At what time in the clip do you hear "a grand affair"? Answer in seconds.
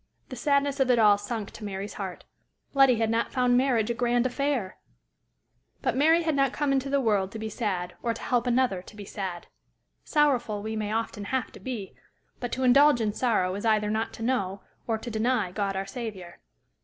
3.91-4.79